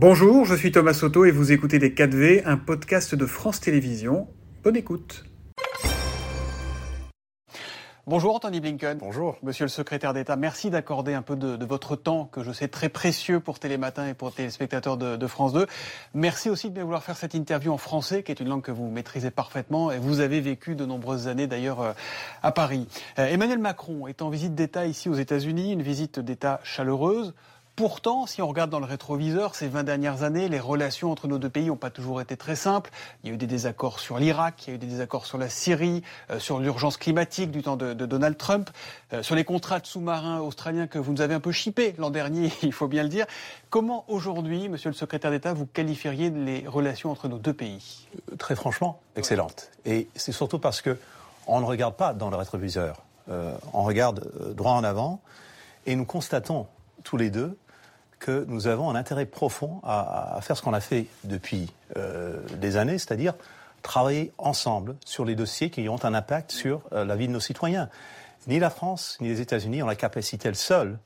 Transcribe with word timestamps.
Bonjour, 0.00 0.44
je 0.44 0.54
suis 0.54 0.70
Thomas 0.70 0.94
Soto 0.94 1.24
et 1.24 1.32
vous 1.32 1.50
écoutez 1.50 1.80
Les 1.80 1.90
4V, 1.90 2.42
un 2.44 2.56
podcast 2.56 3.16
de 3.16 3.26
France 3.26 3.58
Télévisions. 3.58 4.28
Bonne 4.62 4.76
écoute. 4.76 5.24
Bonjour 8.06 8.36
Anthony 8.36 8.60
Blinken. 8.60 8.98
Bonjour. 8.98 9.38
Monsieur 9.42 9.64
le 9.64 9.68
secrétaire 9.68 10.14
d'État, 10.14 10.36
merci 10.36 10.70
d'accorder 10.70 11.14
un 11.14 11.22
peu 11.22 11.34
de, 11.34 11.64
votre 11.64 11.96
temps 11.96 12.26
que 12.26 12.44
je 12.44 12.52
sais 12.52 12.68
très 12.68 12.88
précieux 12.88 13.40
pour 13.40 13.58
Télématin 13.58 14.06
et 14.06 14.14
pour 14.14 14.32
téléspectateurs 14.32 14.98
de, 14.98 15.16
de, 15.16 15.26
France 15.26 15.52
2. 15.52 15.66
Merci 16.14 16.48
aussi 16.48 16.68
de 16.68 16.74
bien 16.74 16.84
vouloir 16.84 17.02
faire 17.02 17.16
cette 17.16 17.34
interview 17.34 17.72
en 17.72 17.76
français, 17.76 18.22
qui 18.22 18.30
est 18.30 18.38
une 18.38 18.48
langue 18.48 18.62
que 18.62 18.70
vous 18.70 18.88
maîtrisez 18.88 19.32
parfaitement 19.32 19.90
et 19.90 19.98
vous 19.98 20.20
avez 20.20 20.40
vécu 20.40 20.76
de 20.76 20.86
nombreuses 20.86 21.26
années 21.26 21.48
d'ailleurs 21.48 21.80
euh, 21.80 21.92
à 22.44 22.52
Paris. 22.52 22.86
Euh, 23.18 23.26
Emmanuel 23.26 23.58
Macron 23.58 24.06
est 24.06 24.22
en 24.22 24.30
visite 24.30 24.54
d'État 24.54 24.86
ici 24.86 25.08
aux 25.08 25.14
États-Unis, 25.14 25.72
une 25.72 25.82
visite 25.82 26.20
d'État 26.20 26.60
chaleureuse. 26.62 27.34
Pourtant, 27.78 28.26
si 28.26 28.42
on 28.42 28.48
regarde 28.48 28.70
dans 28.70 28.80
le 28.80 28.86
rétroviseur, 28.86 29.54
ces 29.54 29.68
20 29.68 29.84
dernières 29.84 30.24
années, 30.24 30.48
les 30.48 30.58
relations 30.58 31.12
entre 31.12 31.28
nos 31.28 31.38
deux 31.38 31.48
pays 31.48 31.66
n'ont 31.66 31.76
pas 31.76 31.90
toujours 31.90 32.20
été 32.20 32.36
très 32.36 32.56
simples. 32.56 32.90
Il 33.22 33.28
y 33.28 33.30
a 33.30 33.34
eu 33.34 33.36
des 33.36 33.46
désaccords 33.46 34.00
sur 34.00 34.18
l'Irak, 34.18 34.66
il 34.66 34.70
y 34.70 34.72
a 34.72 34.74
eu 34.74 34.78
des 34.78 34.88
désaccords 34.88 35.26
sur 35.26 35.38
la 35.38 35.48
Syrie, 35.48 36.02
euh, 36.32 36.40
sur 36.40 36.58
l'urgence 36.58 36.96
climatique 36.96 37.52
du 37.52 37.62
temps 37.62 37.76
de, 37.76 37.94
Donald 37.94 38.36
Trump, 38.36 38.68
euh, 39.12 39.22
sur 39.22 39.36
les 39.36 39.44
contrats 39.44 39.78
de 39.78 39.86
sous-marins 39.86 40.40
australiens 40.40 40.88
que 40.88 40.98
vous 40.98 41.12
nous 41.12 41.20
avez 41.20 41.34
un 41.34 41.40
peu 41.40 41.52
chippés 41.52 41.94
l'an 41.98 42.10
dernier, 42.10 42.50
il 42.62 42.72
faut 42.72 42.88
bien 42.88 43.04
le 43.04 43.08
dire. 43.08 43.26
Comment 43.70 44.04
aujourd'hui, 44.08 44.68
monsieur 44.68 44.90
le 44.90 44.96
secrétaire 44.96 45.30
d'État, 45.30 45.52
vous 45.52 45.66
qualifieriez 45.66 46.30
les 46.30 46.66
relations 46.66 47.12
entre 47.12 47.28
nos 47.28 47.38
deux 47.38 47.54
pays? 47.54 48.08
Euh, 48.32 48.34
Très 48.34 48.56
franchement, 48.56 48.98
excellente. 49.14 49.70
Et 49.84 50.08
c'est 50.16 50.32
surtout 50.32 50.58
parce 50.58 50.82
que 50.82 50.98
on 51.46 51.60
ne 51.60 51.64
regarde 51.64 51.94
pas 51.94 52.12
dans 52.12 52.28
le 52.28 52.36
rétroviseur. 52.36 53.04
on 53.28 53.84
regarde 53.84 54.32
droit 54.56 54.72
en 54.72 54.82
avant 54.82 55.20
et 55.86 55.94
nous 55.94 56.06
constatons 56.06 56.66
tous 57.04 57.16
les 57.16 57.30
deux 57.30 57.56
que 58.18 58.44
nous 58.48 58.66
avons 58.66 58.90
un 58.90 58.94
intérêt 58.94 59.26
profond 59.26 59.80
à, 59.84 60.38
faire 60.42 60.56
ce 60.56 60.62
qu'on 60.62 60.74
a 60.74 60.80
fait 60.80 61.06
depuis 61.24 61.72
euh, 61.96 62.40
des 62.56 62.76
années, 62.76 62.98
c'est-à-dire 62.98 63.34
travailler 63.82 64.32
ensemble 64.38 64.96
sur 65.04 65.24
les 65.24 65.34
dossiers 65.34 65.70
qui 65.70 65.88
ont 65.88 66.04
un 66.04 66.14
impact 66.14 66.50
sur 66.50 66.82
euh, 66.92 67.04
la 67.04 67.16
vie 67.16 67.28
de 67.28 67.32
nos 67.32 67.40
citoyens. 67.40 67.88
Ni 68.46 68.58
la 68.58 68.70
France 68.70 69.18
ni 69.20 69.28
les 69.28 69.40
États-Unis 69.40 69.82
ont 69.82 69.86
la 69.86 69.94
capacité, 69.94 70.52
seuls, 70.54 70.98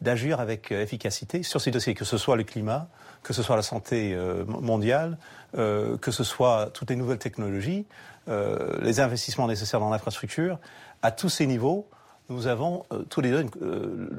d'agir 0.00 0.40
avec 0.40 0.72
euh, 0.72 0.82
efficacité 0.82 1.42
sur 1.42 1.60
ces 1.60 1.70
dossiers, 1.70 1.94
que 1.94 2.04
ce 2.04 2.18
soit 2.18 2.36
le 2.36 2.44
climat, 2.44 2.88
que 3.22 3.32
ce 3.32 3.42
soit 3.42 3.56
la 3.56 3.62
santé 3.62 4.16
mondiale, 4.46 5.18
que 5.52 6.10
ce 6.10 6.24
soit 6.24 6.70
toutes 6.72 6.88
les 6.88 6.96
nouvelles 6.96 7.18
technologies, 7.18 7.84
les 8.26 9.00
investissements 9.00 9.46
nécessaires 9.46 9.78
dans 9.78 9.90
l'infrastructure. 9.90 10.58
À 11.02 11.10
tous 11.10 11.28
ces 11.28 11.46
niveaux, 11.46 11.86
nous 12.30 12.46
avons 12.46 12.86
tous 13.10 13.20
les 13.20 13.30
deux 13.30 13.44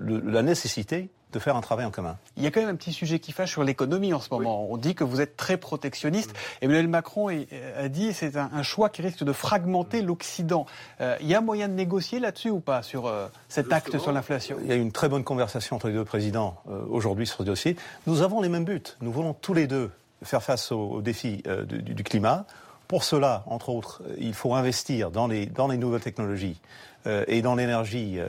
la 0.06 0.44
nécessité 0.44 1.09
de 1.32 1.40
faire 1.40 1.56
un 1.56 1.62
travail 1.62 1.86
en 1.86 1.92
commun. 1.92 2.18
Il 2.38 2.44
y 2.44 2.48
a 2.48 2.52
quand 2.52 2.60
même 2.60 2.70
un 2.70 2.76
petit 2.76 2.94
sujet 2.94 3.20
qui 3.20 3.32
fâche 3.32 3.52
sur 3.52 3.64
l'économie 3.64 4.14
en 4.14 4.20
ce 4.20 4.30
moment. 4.32 4.68
On 4.70 4.78
dit 4.78 4.96
que 4.96 5.04
vous 5.04 5.22
êtes 5.22 5.38
très 5.38 5.58
protectionniste. 5.58 6.34
Emmanuel 6.62 6.88
Macron 6.88 7.30
a 7.30 7.90
dit 7.90 8.14
c'est 8.14 8.38
un, 8.38 8.64
choix 8.64 8.90
qui 8.90 9.02
risque 9.02 9.23
de 9.23 9.34
fragmenter 9.34 10.02
l'Occident. 10.02 10.66
Euh, 11.00 11.18
il 11.22 11.28
y 11.28 11.36
a 11.36 11.42
moyen 11.42 11.68
de 11.68 11.73
négocier 11.73 12.20
là-dessus 12.20 12.50
ou 12.50 12.60
pas 12.60 12.84
sur 12.84 13.08
euh, 13.08 13.28
cet 13.50 13.72
acte 13.72 13.98
sur 13.98 14.12
l'inflation? 14.12 14.58
Il 14.62 14.70
y 14.70 14.72
a 14.72 14.76
eu 14.76 14.82
une 14.82 14.92
très 14.92 15.10
bonne 15.10 15.23
conversation 15.23 15.76
entre 15.76 15.88
les 15.88 15.94
deux 15.94 16.06
présidents 16.06 16.62
euh, 16.70 16.82
aujourd'hui 16.90 17.26
sur 17.26 17.38
ce 17.38 17.44
dossier. 17.44 17.76
Nous 18.08 18.22
avons 18.22 18.42
les 18.42 18.50
mêmes 18.50 18.66
buts. 18.66 18.82
Nous 19.02 19.12
voulons 19.12 19.34
tous 19.34 19.54
les 19.54 19.68
deux 19.68 19.92
faire 20.23 20.44
face 20.44 20.72
aux, 20.72 21.02
défis 21.02 21.44
du, 21.68 22.04
climat. 22.04 22.45
Pour 22.88 23.04
cela, 23.04 23.44
entre 23.48 23.70
autres, 23.70 24.04
il 24.20 24.36
faut 24.36 24.54
investir 24.54 25.10
dans 25.10 25.28
les, 25.28 25.48
dans 25.48 25.68
les 25.68 25.78
nouvelles 25.78 26.02
technologies 26.02 26.62
et 27.08 27.42
dans 27.42 27.56
l'énergie 27.56 28.20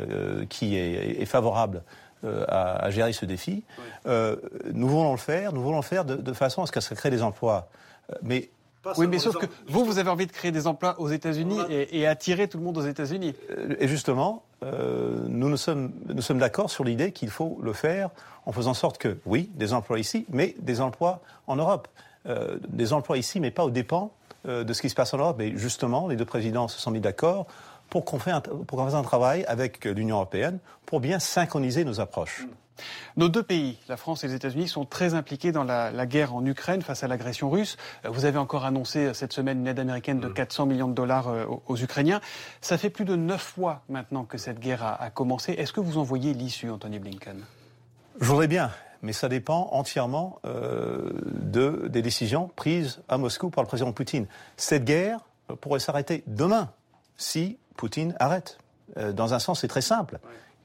qui 0.48 0.76
est, 0.76 1.20
est 1.20 1.26
favorable 1.26 1.82
euh, 2.24 2.44
à, 2.46 2.88
gérer 2.90 3.12
ce 3.12 3.24
défi. 3.24 3.64
Euh, 4.06 4.36
nous 4.72 4.86
voulons 4.86 5.10
le 5.10 5.18
faire, 5.18 5.52
nous 5.52 5.60
voulons 5.60 5.78
le 5.78 5.82
faire 5.82 6.04
de, 6.04 6.32
façon 6.32 6.62
à 6.62 6.66
ce 6.66 6.72
que 6.72 6.80
ça 6.80 6.94
crée 6.94 7.10
des 7.10 7.20
emplois. 7.20 7.68
Euh, 8.10 8.14
mais 8.22 8.48
oui, 8.96 9.08
mais 9.08 9.18
sauf 9.18 9.36
que 9.38 9.46
vous, 9.66 9.84
vous 9.84 9.98
avez 9.98 10.08
envie 10.08 10.28
de 10.28 10.32
créer 10.32 10.52
des 10.52 10.68
emplois 10.68 11.00
aux 11.00 11.08
États-Unis 11.08 11.58
et, 11.68 12.06
attirer 12.06 12.46
tout 12.46 12.58
le 12.58 12.64
monde 12.64 12.78
aux 12.78 12.86
États-Unis. 12.86 13.34
Et 13.80 13.88
justement, 13.88 14.44
nous 14.62 15.48
nous 15.48 15.56
sommes, 15.56 15.92
nous 16.06 16.22
sommes 16.22 16.38
d'accord 16.38 16.70
sur 16.70 16.84
l'idée 16.84 17.12
qu'il 17.12 17.30
faut 17.30 17.58
le 17.62 17.72
faire 17.72 18.10
en 18.46 18.52
faisant 18.52 18.70
en 18.70 18.74
sorte 18.74 18.98
que, 18.98 19.18
oui, 19.24 19.50
des 19.54 19.72
emplois 19.72 19.98
ici, 19.98 20.26
mais 20.30 20.54
des 20.58 20.80
emplois 20.80 21.20
en 21.46 21.56
Europe. 21.56 21.86
des 22.68 22.92
emplois 22.92 23.18
ici, 23.18 23.38
mais 23.38 23.52
pas 23.52 23.64
aux 23.64 23.70
dépens 23.70 24.10
de 24.44 24.72
ce 24.72 24.82
qui 24.82 24.90
se 24.90 24.96
passe 24.96 25.14
en 25.14 25.18
Europe. 25.18 25.40
Et 25.40 25.56
justement, 25.56 26.08
les 26.08 26.16
deux 26.16 26.24
présidents 26.24 26.66
se 26.66 26.80
sont 26.80 26.90
mis 26.90 27.00
d'accord 27.00 27.46
pour 27.92 28.06
qu'on 28.06 28.18
fasse 28.18 28.94
un, 28.94 29.02
travail 29.02 29.44
avec 29.48 29.84
l'Union 29.84 30.16
européenne 30.16 30.60
pour 30.86 30.98
bien 30.98 31.18
synchroniser 31.18 31.84
nos 31.84 32.00
approches. 32.00 32.46
Nos 33.18 33.28
deux 33.28 33.42
pays, 33.42 33.76
la 33.86 33.98
France 33.98 34.24
et 34.24 34.28
les 34.28 34.34
États-Unis, 34.34 34.66
sont 34.66 34.86
très 34.86 35.12
impliqués 35.12 35.52
dans 35.52 35.62
la, 35.62 36.06
guerre 36.06 36.34
en 36.34 36.42
Ukraine 36.46 36.80
face 36.80 37.04
à 37.04 37.06
l'agression 37.06 37.50
russe. 37.50 37.76
Euh, 38.06 38.08
vous 38.08 38.24
avez 38.24 38.38
encore 38.38 38.64
annoncé 38.64 39.00
euh, 39.00 39.12
cette 39.12 39.34
semaine 39.34 39.58
une 39.58 39.66
aide 39.66 39.78
américaine 39.78 40.20
de 40.20 40.28
400 40.28 40.64
mm. 40.64 40.68
millions 40.70 40.88
de 40.88 40.94
dollars 40.94 41.28
euh, 41.28 41.44
aux, 41.66 41.76
Ukrainiens. 41.76 42.22
Ça 42.62 42.78
fait 42.78 42.88
plus 42.88 43.04
de 43.04 43.14
neuf 43.14 43.42
fois 43.42 43.82
maintenant 43.90 44.24
que 44.24 44.38
cette 44.38 44.58
guerre 44.58 44.82
a, 44.82 45.10
commencé. 45.10 45.52
Est-ce 45.52 45.74
que 45.74 45.80
vous 45.80 45.98
en 45.98 46.02
voyez 46.02 46.32
l'issue, 46.32 46.70
Anthony 46.70 46.98
Blinken? 46.98 47.44
Je 48.18 48.24
voudrais 48.24 48.48
bien, 48.48 48.70
mais 49.02 49.12
ça 49.12 49.28
dépend 49.28 49.68
entièrement 49.70 50.40
de, 50.44 51.88
des 51.88 52.00
décisions 52.00 52.50
prises 52.56 53.02
à 53.10 53.18
Moscou 53.18 53.50
par 53.50 53.62
le 53.62 53.68
président 53.68 53.92
Poutine. 53.92 54.26
Cette 54.56 54.84
guerre 54.84 55.20
pourrait 55.60 55.80
s'arrêter 55.80 56.24
demain 56.26 56.70
si 57.16 57.58
Poutine 57.76 58.14
arrête. 58.18 58.58
Euh, 58.98 59.12
dans 59.12 59.34
un 59.34 59.38
sens, 59.38 59.60
c'est 59.60 59.68
très 59.68 59.82
simple. 59.82 60.18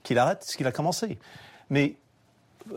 Qu'il 0.03 0.19
arrête 0.19 0.43
ce 0.43 0.57
qu'il 0.57 0.67
a 0.67 0.71
commencé. 0.71 1.17
Mais 1.69 1.95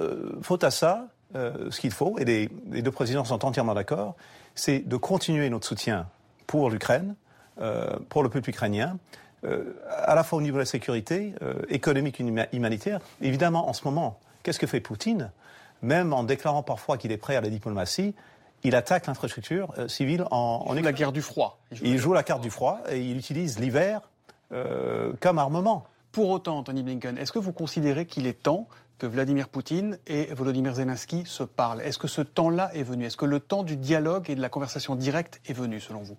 euh, 0.01 0.39
faute 0.43 0.65
à 0.65 0.71
ça, 0.71 1.09
euh, 1.35 1.71
ce 1.71 1.81
qu'il 1.81 1.93
faut, 1.93 2.19
et 2.19 2.25
les, 2.25 2.49
deux 2.83 2.91
présidents 2.91 3.25
sont 3.25 3.45
entièrement 3.45 3.75
d'accord, 3.75 4.17
c'est 4.55 4.81
de 4.81 4.97
continuer 4.97 5.49
notre 5.51 5.67
soutien 5.67 6.09
pour 6.47 6.71
l'Ukraine, 6.71 7.15
pour 8.09 8.23
le 8.23 8.31
peuple 8.31 8.49
ukrainien, 8.49 8.97
à 9.45 10.15
la 10.15 10.25
fois 10.25 10.39
au 10.39 10.43
niveau 10.43 10.57
de 10.57 10.63
la 10.63 10.67
sécurité 10.67 11.35
économique 11.69 12.21
et 12.21 12.25
humanitaire. 12.53 13.01
Évidemment, 13.21 13.69
en 13.69 13.75
ce 13.75 13.85
moment, 13.85 14.19
qu'est-ce 14.43 14.59
que 14.59 14.67
fait 14.67 14.81
Poutine? 14.81 15.31
Même 15.83 16.13
en 16.13 16.25
déclarant 16.25 16.63
parfois 16.63 16.97
qu'il 16.99 17.13
est 17.13 17.19
prêt 17.19 17.37
à 17.37 17.41
la 17.41 17.51
diplomatie, 17.51 18.15
il 18.63 18.75
attaque 18.75 19.07
l'infrastructure 19.07 19.73
civile 19.89 20.25
en, 20.31 20.65
il 20.71 20.79
joue 20.79 20.85
la 20.85 20.93
guerre 20.93 21.13
du 21.13 21.23
froid. 21.23 21.61
Il 21.83 21.99
joue, 21.99 22.13
la 22.13 22.23
carte 22.23 22.43
du 22.43 22.51
froid 22.51 22.81
et 22.91 23.01
il 23.01 23.17
utilise 23.17 23.59
l'hiver 23.59 24.03
euh, 24.53 25.13
comme 25.21 25.39
armement. 25.39 25.85
Pour 26.13 26.29
autant, 26.31 26.59
Anthony 26.59 26.83
Blinken, 26.83 27.17
est-ce 27.19 27.31
que 27.31 27.39
vous 27.39 27.53
considérez 27.53 28.05
qu'il 28.05 28.27
est 28.27 28.43
temps 28.43 28.67
que 28.99 29.07
Vladimir 29.07 29.49
Poutine 29.49 29.99
et 30.09 30.27
Volodymyr 30.35 30.75
Zelensky 30.75 31.23
se 31.25 31.45
parlent? 31.45 31.81
Est-ce 31.83 31.99
que 31.99 32.09
ce 32.09 32.21
temps-là 32.21 32.71
est 32.75 32.83
venu? 32.83 33.05
Est-ce 33.05 33.17
que 33.17 33.27
le 33.27 33.39
temps 33.39 33.63
du 33.63 33.77
dialogue 33.77 34.29
et 34.29 34.35
de 34.35 34.41
la 34.41 34.49
conversation 34.49 34.97
directe 34.97 35.41
est 35.47 35.53
venu, 35.53 35.79
selon 35.79 36.01
vous? 36.01 36.17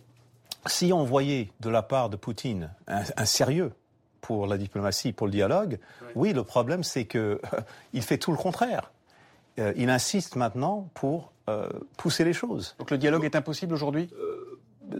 Si 0.65 0.93
on 0.93 1.03
voyait 1.03 1.49
de 1.59 1.69
la 1.69 1.81
part 1.81 2.09
de 2.09 2.15
Poutine 2.15 2.71
un, 2.87 3.25
sérieux 3.25 3.73
pour 4.21 4.47
la 4.47 4.57
diplomatie, 4.57 5.11
pour 5.11 5.27
le 5.27 5.31
dialogue, 5.31 5.77
oui, 6.15 6.31
le 6.31 6.43
problème 6.43 6.83
c'est 6.83 7.05
que 7.05 7.41
il 7.93 8.01
fait 8.01 8.17
tout 8.17 8.31
le 8.31 8.37
contraire. 8.37 8.91
Euh, 9.59 9.73
il 9.75 9.89
insiste 9.89 10.35
maintenant 10.35 10.89
pour 10.93 11.33
euh, 11.49 11.67
pousser 11.97 12.23
les 12.23 12.33
choses. 12.33 12.75
Donc 12.79 12.91
le 12.91 12.97
dialogue 12.97 13.25
est 13.25 13.35
impossible 13.35 13.73
aujourd'hui? 13.73 14.09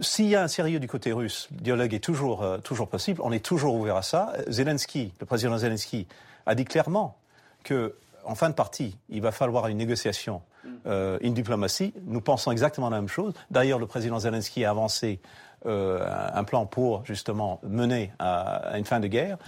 S'il 0.00 0.26
y 0.26 0.36
a 0.36 0.42
un 0.42 0.48
sérieux 0.48 0.80
du 0.80 0.88
côté 0.88 1.12
russe, 1.12 1.48
le 1.52 1.60
dialogue 1.60 1.92
est 1.92 2.02
toujours, 2.02 2.42
euh, 2.42 2.58
toujours 2.58 2.88
possible. 2.88 3.20
On 3.22 3.32
est 3.32 3.44
toujours 3.44 3.74
ouvert 3.74 3.96
à 3.96 4.02
ça. 4.02 4.32
Zelensky, 4.48 5.12
le 5.20 5.26
président 5.26 5.58
Zelensky, 5.58 6.06
a 6.46 6.54
dit 6.54 6.64
clairement 6.64 7.18
que, 7.62 7.94
en 8.24 8.34
fin 8.34 8.48
de 8.48 8.54
partie, 8.54 8.96
il 9.10 9.20
va 9.20 9.32
falloir 9.32 9.66
une 9.68 9.76
négociation, 9.76 10.42
euh, 10.86 11.18
une 11.20 11.34
diplomatie. 11.34 11.92
Nous 12.06 12.20
pensons 12.20 12.50
exactement 12.50 12.88
la 12.88 13.00
même 13.00 13.08
chose. 13.08 13.34
D'ailleurs, 13.50 13.78
le 13.78 13.86
président 13.86 14.18
Zelensky 14.18 14.64
a 14.64 14.70
avancé 14.70 15.20
euh, 15.66 16.04
un 16.34 16.44
plan 16.44 16.66
pour 16.66 17.04
justement 17.04 17.60
mener 17.62 18.12
à 18.18 18.78
une 18.78 18.84
fin 18.84 18.98
de 18.98 19.08
guerre. 19.08 19.38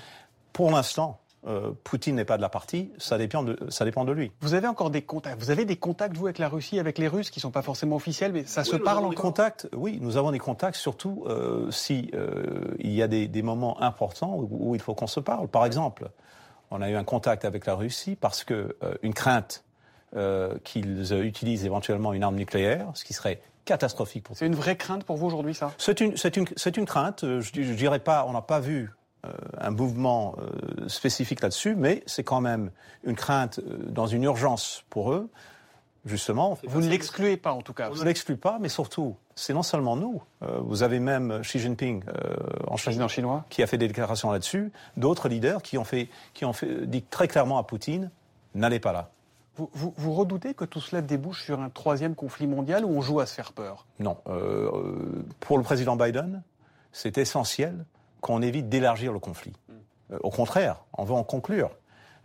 Pour 0.52 0.70
l'instant, 0.70 1.18
euh, 1.46 1.72
Poutine 1.84 2.16
n'est 2.16 2.24
pas 2.24 2.36
de 2.36 2.42
la 2.42 2.48
partie, 2.48 2.90
ça 2.98 3.18
dépend 3.18 3.42
de, 3.42 3.58
ça 3.68 3.84
dépend 3.84 4.04
de 4.04 4.12
lui. 4.12 4.32
Vous 4.40 4.54
avez 4.54 4.66
encore 4.66 4.90
des 4.90 5.02
contacts 5.02 5.38
Vous 5.38 5.50
avez 5.50 5.64
des 5.64 5.76
contacts, 5.76 6.16
vous, 6.16 6.26
avec 6.26 6.38
la 6.38 6.48
Russie, 6.48 6.78
avec 6.78 6.96
les 6.98 7.08
Russes, 7.08 7.30
qui 7.30 7.38
ne 7.38 7.42
sont 7.42 7.50
pas 7.50 7.62
forcément 7.62 7.96
officiels, 7.96 8.32
mais 8.32 8.44
ça 8.44 8.64
se 8.64 8.76
parle 8.76 9.04
encore 9.04 9.14
contacts, 9.14 9.68
Oui, 9.74 9.98
nous 10.00 10.16
avons 10.16 10.30
des 10.30 10.38
contacts, 10.38 10.76
surtout 10.76 11.24
euh, 11.26 11.70
si 11.70 12.10
euh, 12.14 12.74
il 12.78 12.92
y 12.92 13.02
a 13.02 13.08
des, 13.08 13.42
moments 13.42 13.82
importants 13.82 14.38
où, 14.38 14.74
il 14.74 14.80
faut 14.80 14.94
qu'on 14.94 15.06
se 15.06 15.20
parle. 15.20 15.48
Par 15.48 15.66
exemple, 15.66 16.08
on 16.70 16.80
a 16.80 16.88
eu 16.88 16.94
un 16.94 17.04
contact 17.04 17.44
avec 17.44 17.66
la 17.66 17.74
Russie 17.74 18.16
parce 18.16 18.42
que 18.42 18.76
une 19.02 19.12
crainte 19.12 19.64
qu'ils 20.64 21.12
utilisent 21.12 21.66
éventuellement 21.66 22.14
une 22.14 22.22
arme 22.22 22.36
nucléaire, 22.36 22.86
ce 22.94 23.04
qui 23.04 23.12
serait 23.12 23.42
catastrophique 23.66 24.24
pour 24.24 24.36
C'est 24.36 24.46
une 24.46 24.54
vraie 24.54 24.76
crainte 24.76 25.04
pour 25.04 25.16
vous 25.16 25.26
aujourd'hui, 25.26 25.54
ça? 25.54 25.72
C'est 25.76 26.00
une, 26.00 26.14
une, 26.36 26.46
une 26.76 26.86
crainte. 26.86 27.20
Je, 27.22 27.62
je 27.62 27.72
dirais 27.74 27.98
pas, 27.98 28.24
on 28.26 28.32
n'a 28.32 28.42
pas 28.42 28.60
vu 28.60 28.84
euh, 28.84 29.03
un 29.58 29.70
mouvement 29.70 30.36
euh, 30.38 30.88
spécifique 30.88 31.40
là-dessus, 31.40 31.74
mais 31.74 32.02
c'est 32.06 32.24
quand 32.24 32.40
même 32.40 32.70
une 33.04 33.16
crainte 33.16 33.58
euh, 33.58 33.78
dans 33.88 34.06
une 34.06 34.24
urgence 34.24 34.84
pour 34.90 35.12
eux. 35.12 35.28
Justement, 36.06 36.58
vous 36.64 36.82
ne 36.82 36.88
l'excluez 36.88 37.38
pas 37.38 37.52
en 37.52 37.62
tout 37.62 37.72
cas. 37.72 37.88
On 37.90 37.94
ne 37.94 38.04
l'exclut 38.04 38.36
pas, 38.36 38.58
mais 38.60 38.68
surtout, 38.68 39.16
c'est 39.34 39.54
non 39.54 39.62
seulement 39.62 39.96
nous. 39.96 40.20
vous 40.60 40.82
avez 40.82 41.00
même 41.00 41.40
Xi 41.40 41.58
Jinping 41.58 42.04
en 42.66 42.76
Chine, 42.76 43.08
chinois 43.08 43.46
qui 43.48 43.62
a 43.62 43.66
fait 43.66 43.78
des 43.78 43.88
déclarations 43.88 44.30
là-dessus. 44.30 44.70
D'autres 44.98 45.30
leaders 45.30 45.62
qui 45.62 45.78
ont 45.78 45.84
fait, 45.84 46.10
qui 46.34 46.44
ont 46.44 46.52
fait, 46.52 46.86
dit 46.86 47.00
très 47.00 47.26
clairement 47.26 47.56
à 47.56 47.62
Poutine 47.62 48.10
n'allez 48.54 48.80
pas 48.80 48.92
là. 48.92 49.12
Vous, 49.56 50.12
redoutez 50.12 50.52
que 50.52 50.66
tout 50.66 50.82
cela 50.82 51.00
débouche 51.00 51.42
sur 51.42 51.58
un 51.60 51.70
troisième 51.70 52.14
conflit 52.14 52.46
mondial 52.46 52.84
ou 52.84 52.90
on 52.90 53.00
joue 53.00 53.20
à 53.20 53.24
se 53.24 53.32
faire 53.32 53.54
peur? 53.54 53.86
Non. 53.98 54.18
pour 55.40 55.56
le 55.56 55.64
président 55.64 55.96
Biden, 55.96 56.42
c'est 56.92 57.16
essentiel 57.16 57.86
qu'on 58.24 58.40
évite 58.40 58.70
d'élargir 58.70 59.12
le 59.12 59.18
conflit. 59.18 59.52
Hmm. 59.68 60.16
au 60.22 60.30
contraire, 60.30 60.84
on 60.96 61.04
veut 61.04 61.14
en 61.14 61.24
conclure. 61.24 61.70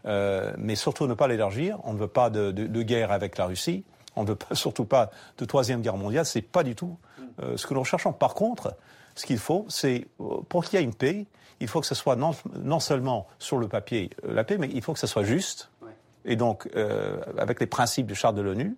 mais 0.06 0.76
surtout 0.76 1.08
ne 1.08 1.14
pas 1.14 1.28
l'élargir. 1.28 1.78
On 1.84 1.92
ne 1.92 2.00
veut 2.00 2.08
pas 2.08 2.30
de, 2.30 2.52
de, 2.52 2.82
guerre 2.84 3.12
avec 3.12 3.38
la 3.38 3.46
Russie. 3.46 3.84
On 4.16 4.24
ne 4.24 4.30
veut 4.30 4.36
pas, 4.36 4.56
surtout 4.66 4.86
pas 4.86 5.12
de 5.38 5.46
troisième 5.46 5.82
guerre 5.82 5.98
mondiale. 5.98 6.26
C'est 6.26 6.42
pas 6.42 6.64
du 6.64 6.76
tout 6.76 6.98
hmm. 7.20 7.58
ce 7.58 7.68
que 7.68 7.74
nous 7.74 7.82
recherchons. 7.82 8.14
Par 8.14 8.34
contre, 8.34 8.76
ce 9.16 9.26
qu'il 9.26 9.40
faut, 9.40 9.66
c'est, 9.68 10.08
pour 10.48 10.64
qu'il 10.64 10.80
y 10.80 10.82
ait 10.82 10.86
une 10.86 10.96
paix, 10.96 11.28
il 11.60 11.68
faut 11.68 11.82
que 11.82 11.88
ce 11.88 11.96
soit 11.96 12.16
non, 12.16 12.32
non, 12.64 12.80
seulement 12.80 13.28
sur 13.38 13.58
le 13.58 13.68
papier 13.68 14.10
euh, 14.24 14.34
la 14.34 14.44
paix, 14.44 14.58
mais 14.58 14.70
il 14.74 14.82
faut 14.82 14.94
que 14.94 15.00
ce 15.00 15.08
soit 15.08 15.24
juste, 15.24 15.70
et 16.26 16.36
donc 16.36 16.70
euh, 16.76 17.20
avec 17.38 17.60
les 17.60 17.68
principes 17.68 18.08
du 18.08 18.16
charte 18.16 18.36
de 18.36 18.42
l'ONU, 18.42 18.78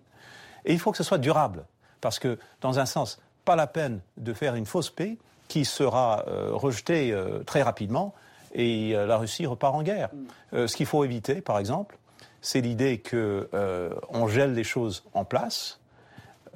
et 0.64 0.72
il 0.72 0.78
faut 0.78 0.90
que 0.90 0.96
ce 0.96 1.04
soit 1.04 1.18
durable, 1.18 1.64
parce 2.00 2.18
que, 2.18 2.38
dans 2.60 2.78
un 2.78 2.86
sens, 2.86 3.20
pas 3.44 3.56
la 3.56 3.66
peine 3.66 4.00
de 4.16 4.32
faire 4.32 4.54
une 4.54 4.66
fausse 4.66 4.90
paix 4.90 5.18
qui 5.52 5.64
sera 5.64 6.24
euh, 6.28 6.50
rejetée 6.52 7.14
très 7.46 7.62
rapidement, 7.62 8.14
et 8.54 8.92
la 8.92 9.16
Russie 9.16 9.46
repart 9.46 9.74
en 9.74 9.82
guerre. 9.82 10.10
Mm. 10.52 10.66
ce 10.66 10.76
qu'il 10.76 10.86
faut 10.86 11.04
éviter, 11.04 11.40
par 11.40 11.58
exemple, 11.58 11.96
c'est 12.42 12.60
l'idée 12.60 13.02
qu'on 13.02 14.28
gèle 14.28 14.52
les 14.52 14.64
choses 14.64 15.04
en 15.14 15.24
place, 15.24 15.80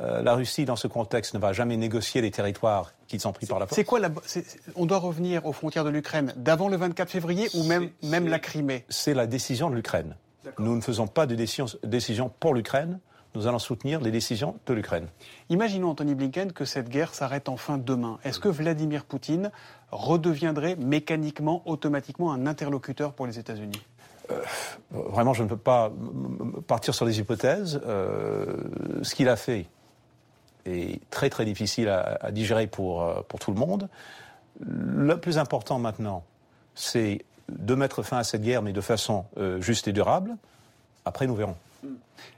euh, 0.00 0.22
la 0.22 0.34
Russie, 0.34 0.64
dans 0.64 0.76
ce 0.76 0.88
contexte, 0.88 1.34
ne 1.34 1.38
va 1.38 1.52
jamais 1.52 1.76
négocier 1.76 2.20
les 2.20 2.30
territoires 2.30 2.92
qu'ils 3.08 3.26
ont 3.26 3.32
pris 3.32 3.46
par 3.46 3.58
la 3.58 3.66
force. 3.66 3.76
C'est 3.76 3.84
quoi 3.84 3.98
la, 3.98 4.10
On 4.74 4.84
doit 4.84 4.98
revenir 4.98 5.46
aux 5.46 5.52
frontières 5.52 5.84
de 5.84 5.90
l'Ukraine 5.90 6.34
d'avant 6.36 6.68
le 6.68 6.76
24 6.76 7.10
février 7.10 7.48
ou 7.54 7.62
même, 7.64 7.90
même 8.02 8.28
la 8.28 8.38
Crimée? 8.38 8.84
C'est 8.88 9.14
la 9.14 9.26
décision 9.26 9.70
de 9.70 9.74
l'Ukraine. 9.74 10.16
Nous 10.58 10.76
ne 10.76 10.80
faisons 10.80 11.06
pas 11.06 11.26
de 11.26 11.34
décision, 11.34 11.66
décision 11.82 12.30
pour 12.40 12.54
l'Ukraine. 12.54 13.00
Nous 13.36 13.46
allons 13.46 13.58
soutenir 13.58 14.00
les 14.00 14.10
décisions 14.10 14.56
de 14.64 14.72
l'Ukraine. 14.72 15.08
Imaginons, 15.50 15.90
Anthony 15.90 16.14
Blinken, 16.14 16.52
que 16.52 16.64
cette 16.64 16.88
guerre 16.88 17.14
s'arrête 17.14 17.50
enfin 17.50 17.76
demain. 17.76 18.18
Est-ce 18.24 18.40
que 18.40 18.48
Vladimir 18.48 19.04
Poutine 19.04 19.50
redeviendrait 19.90 20.74
mécaniquement, 20.76 21.60
automatiquement 21.66 22.32
un 22.32 22.46
interlocuteur 22.46 23.12
pour 23.12 23.26
les 23.26 23.38
États-Unis? 23.38 23.82
Euh, 24.30 24.40
Vraiment, 24.90 25.34
je 25.34 25.42
ne 25.42 25.48
peux 25.48 25.58
pas 25.58 25.92
partir 26.66 26.94
sur 26.94 27.04
les 27.04 27.20
hypothèses. 27.20 27.78
Euh, 27.86 28.56
ce 29.02 29.14
qu'il 29.14 29.28
a 29.28 29.36
fait 29.36 29.66
est 30.64 30.98
très 31.10 31.28
très 31.28 31.44
difficile 31.44 31.90
à, 31.90 32.30
digérer 32.30 32.66
pour, 32.66 33.02
euh, 33.02 33.20
pour 33.28 33.38
tout 33.38 33.52
le 33.52 33.58
monde. 33.58 33.90
Le 34.60 35.20
plus 35.20 35.36
important 35.36 35.78
maintenant, 35.78 36.24
c'est 36.74 37.22
de 37.50 37.74
mettre 37.74 38.02
fin 38.02 38.16
à 38.16 38.24
cette 38.24 38.40
guerre, 38.40 38.62
mais 38.62 38.72
de 38.72 38.80
façon 38.80 39.26
euh, 39.36 39.60
juste 39.60 39.88
et 39.88 39.92
durable. 39.92 40.36
Après, 41.04 41.26
nous 41.26 41.34
verrons. 41.34 41.56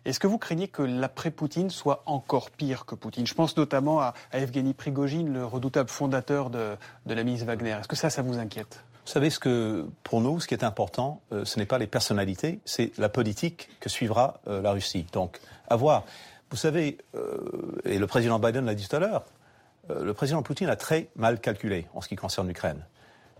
Est-ce 0.04 0.20
que 0.20 0.26
vous 0.26 0.38
craignez 0.38 0.68
que 0.68 0.82
l'après-Poutine 0.82 1.70
soit 1.70 2.02
encore 2.06 2.50
pire 2.50 2.86
que 2.86 2.94
Poutine? 2.94 3.26
Je 3.26 3.34
pense 3.34 3.56
notamment 3.56 4.00
à, 4.00 4.14
Evgeny 4.32 4.74
Prigogine, 4.74 5.32
le 5.32 5.44
redoutable 5.44 5.88
fondateur 5.88 6.50
de, 6.50 6.76
la 7.06 7.24
milice 7.24 7.42
Wagner. 7.42 7.76
Est-ce 7.80 7.88
que 7.88 7.96
ça, 7.96 8.10
ça 8.10 8.22
vous 8.22 8.38
inquiète? 8.38 8.82
Vous 9.04 9.12
savez, 9.12 9.30
ce 9.30 9.38
que, 9.38 9.86
pour 10.02 10.20
nous, 10.20 10.40
ce 10.40 10.46
qui 10.46 10.54
est 10.54 10.64
important, 10.64 11.22
euh, 11.32 11.44
ce 11.44 11.58
n'est 11.58 11.66
pas 11.66 11.78
les 11.78 11.86
personnalités, 11.86 12.60
c'est 12.64 12.96
la 12.98 13.08
politique 13.08 13.68
que 13.80 13.88
suivra 13.88 14.40
la 14.46 14.72
Russie. 14.72 15.06
Donc, 15.12 15.38
à 15.68 15.76
voir. 15.76 16.04
Vous 16.50 16.56
savez, 16.56 16.98
euh, 17.14 17.80
et 17.84 17.98
le 17.98 18.06
président 18.06 18.38
Biden 18.38 18.64
l'a 18.64 18.74
dit 18.74 18.88
tout 18.88 18.96
à 18.96 18.98
l'heure, 18.98 19.24
euh, 19.90 20.04
le 20.04 20.14
président 20.14 20.42
Poutine 20.42 20.68
a 20.68 20.76
très 20.76 21.08
mal 21.14 21.40
calculé 21.40 21.86
en 21.94 22.00
ce 22.00 22.08
qui 22.08 22.16
concerne 22.16 22.48
l'Ukraine. 22.48 22.84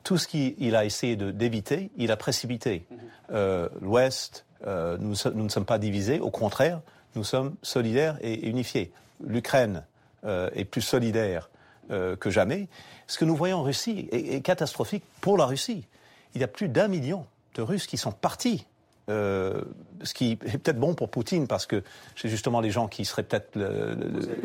Tout 0.05 0.19
ce 0.19 0.27
qu'il 0.27 0.77
a 0.77 0.85
essayé 0.85 1.17
d'éviter, 1.17 1.91
il 1.97 2.11
a 2.11 2.17
précipité. 2.17 2.87
Mhm. 2.91 2.99
Euh, 3.33 3.69
L'Ouest, 3.81 4.45
nous, 4.67 5.15
ne 5.35 5.49
sommes 5.49 5.65
pas 5.65 5.79
divisés, 5.79 6.19
au 6.19 6.31
contraire, 6.31 6.81
nous 7.15 7.25
sommes 7.25 7.55
solidaires 7.63 8.19
et, 8.23 8.49
unifiés. 8.49 8.93
L'Ukraine 9.25 9.85
est 10.27 10.65
plus 10.65 10.83
solidaire 10.83 11.49
que 11.89 12.31
jamais. 12.31 12.67
Ce 13.07 13.19
que 13.19 13.25
nous 13.25 13.37
voyons 13.37 13.59
en 13.59 13.63
Russie 13.63 14.09
est 14.11 14.41
catastrophique 14.41 15.05
pour 15.21 15.39
la 15.39 15.47
Russie. 15.47 15.87
Il 16.35 16.41
y 16.41 16.45
a 16.45 16.49
plus 16.49 16.69
d'un 16.69 16.89
million 16.89 17.25
de 17.55 17.63
Russes 17.63 17.87
qui 17.87 17.99
sont 17.99 18.11
partis 18.11 18.67
euh, 19.09 19.63
ce 20.03 20.13
qui 20.13 20.33
est 20.33 20.37
peut-être 20.37 20.79
bon 20.79 20.95
pour 20.95 21.09
Poutine 21.09 21.47
parce 21.47 21.67
que 21.67 21.83
c'est 22.15 22.29
justement 22.29 22.61
les 22.61 22.71
gens 22.71 22.89
qui 22.89 23.05
seraient 23.05 23.23
peut-être 23.23 23.59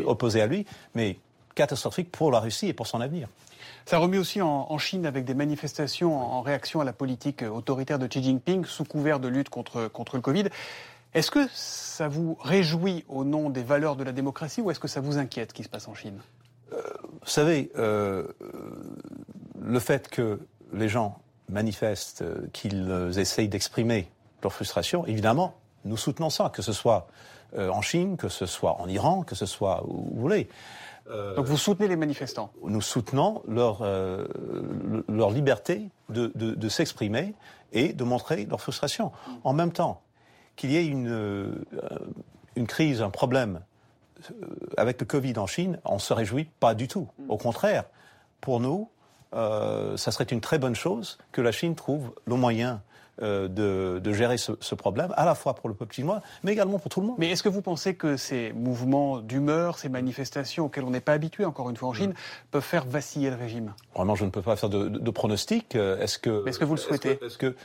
opposés 0.06 0.42
à 0.42 0.48
lui, 0.48 0.66
mais 0.96 1.18
catastrophique 1.54 2.12
pour 2.12 2.32
la 2.32 2.40
Russie 2.40 2.68
et 2.68 2.74
pour 2.74 2.88
son 2.88 3.02
avenir. 3.02 3.28
Ça 3.85 3.97
remet 3.97 4.18
aussi 4.18 4.41
en, 4.41 4.77
Chine 4.77 5.06
avec 5.06 5.25
des 5.25 5.33
manifestations 5.33 6.18
en 6.18 6.41
réaction 6.41 6.81
à 6.81 6.83
la 6.83 6.94
politique 6.94 7.44
autoritaire 7.44 8.00
de 8.00 8.07
Xi 8.07 8.24
Jinping 8.24 8.65
sous 8.65 8.85
couvert 8.85 9.19
de 9.19 9.27
lutte 9.27 9.50
contre, 9.50 9.89
le 10.13 10.21
Covid. 10.21 10.45
Est-ce 11.13 11.30
que 11.30 11.47
ça 11.53 12.07
vous 12.07 12.38
réjouit 12.41 13.06
au 13.07 13.24
nom 13.24 13.50
des 13.50 13.62
valeurs 13.62 13.95
de 13.95 14.03
la 14.03 14.12
démocratie 14.12 14.62
ou 14.62 14.71
est-ce 14.71 14.80
que 14.80 14.88
ça 14.88 15.01
vous 15.01 15.18
inquiète 15.18 15.50
ce 15.50 15.53
qui 15.53 15.63
se 15.63 15.69
passe 15.69 15.88
en 15.88 15.94
Chine? 15.94 16.19
Euh, 16.71 16.81
Vous 17.21 17.30
savez, 17.30 17.71
euh, 17.77 18.27
le 19.62 19.80
fait 19.80 20.07
que 20.09 20.39
les 20.74 20.89
gens 20.89 21.19
manifestent, 21.50 22.24
qu'ils 22.51 23.12
essayent 23.18 23.50
d'exprimer 23.50 24.09
leur 24.41 24.53
frustration. 24.53 25.06
Évidemment, 25.06 25.56
nous 25.85 25.97
soutenons 25.97 26.30
ça, 26.30 26.50
que 26.50 26.62
ce 26.62 26.74
soit 26.74 27.07
euh, 27.57 27.69
en 27.69 27.81
Chine, 27.81 28.18
que 28.18 28.30
ce 28.30 28.45
soit 28.45 28.81
en 28.81 28.88
Iran, 28.88 29.24
que 29.24 29.35
ce 29.35 29.45
soit 29.45 29.83
où 29.88 30.09
vous 30.13 30.21
voulez. 30.21 30.50
Euh, 31.10 31.36
Donc 31.36 31.46
vous 31.46 31.58
soutenez 31.58 31.88
les 31.88 31.96
manifestants 31.96 32.52
Nous 32.64 32.82
soutenons 32.82 33.44
leur, 33.48 33.82
euh, 33.82 34.26
leur 35.10 35.32
liberté 35.32 35.90
de, 36.10 36.32
de, 36.36 36.70
s'exprimer 36.70 37.34
et 37.72 37.94
de 37.94 38.04
montrer 38.04 38.46
leur 38.46 38.62
frustration. 38.62 39.12
En 39.44 39.54
même 39.54 39.72
temps, 39.72 40.02
qu'il 40.56 40.72
y 40.72 40.78
ait 40.78 40.86
une, 40.86 41.66
une 42.56 42.68
crise, 42.68 43.02
un 43.02 43.10
problème 43.10 43.62
avec 44.78 45.00
le 45.02 45.06
Covid 45.06 45.38
en 45.38 45.48
Chine, 45.48 45.80
on 45.84 45.96
ne 45.96 46.00
se 46.00 46.14
réjouit 46.14 46.48
pas 46.60 46.76
du 46.76 46.88
tout. 46.88 47.10
Au 47.28 47.38
contraire, 47.38 47.86
pour 48.40 48.60
nous, 48.60 48.90
ça 49.32 50.12
serait 50.12 50.26
une 50.26 50.42
très 50.42 50.60
bonne 50.60 50.76
chose 50.76 51.18
que 51.32 51.42
la 51.42 51.52
Chine 51.52 51.76
trouve 51.76 52.14
le 52.26 52.36
moyen 52.36 52.82
euh, 53.21 53.48
de, 53.48 54.12
gérer 54.12 54.38
ce, 54.38 54.75
problème, 54.75 55.13
à 55.15 55.25
la 55.25 55.36
fois 55.36 55.54
pour 55.54 55.69
le 55.69 55.75
peuple 55.75 55.94
chinois, 55.94 56.21
mais 56.44 56.51
également 56.51 56.80
pour 56.80 56.89
tout 56.89 57.00
le 57.00 57.06
monde. 57.06 57.15
Mais 57.19 57.30
est-ce 57.30 57.44
que 57.44 57.50
vous 57.50 57.62
pensez 57.62 57.94
que 57.94 58.18
ces 58.18 58.51
mouvements 58.54 59.19
d'humeur, 59.19 59.77
ces 59.77 59.88
manifestations 59.88 60.65
auxquelles 60.65 60.83
on 60.83 60.89
n'est 60.89 61.00
pas 61.00 61.13
habitué, 61.13 61.45
encore 61.45 61.69
une 61.69 61.77
fois 61.77 61.89
en 61.89 61.94
Chine, 61.94 62.12
mm. 62.12 62.50
peuvent 62.50 62.63
faire 62.63 62.86
vaciller 62.86 63.30
le 63.30 63.36
régime? 63.36 63.74
Vraiment, 63.94 64.15
je 64.15 64.25
ne 64.25 64.31
peux 64.31 64.42
pas 64.42 64.56
faire 64.56 64.69
de, 64.69 64.88
de, 64.88 65.12
pronostic. 65.12 65.75
Euh, 65.75 66.00
est-ce 66.00 66.18
que, 66.18 66.48
est-ce 66.48 66.57
que 66.57 66.65
vous 66.65 66.74
le 66.74 66.80
souhaitez 66.80 67.19
Est-ce 67.24 67.38
que, 67.38 67.56